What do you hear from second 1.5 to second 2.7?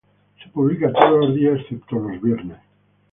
excepto los viernes.